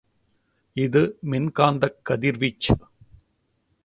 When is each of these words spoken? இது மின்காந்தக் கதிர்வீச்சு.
இது 0.75 1.01
மின்காந்தக் 1.23 1.99
கதிர்வீச்சு. 2.03 2.73